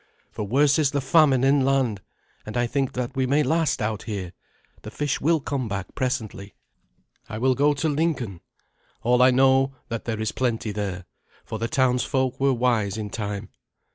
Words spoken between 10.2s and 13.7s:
plenty there, for the townsfolk were wise in time.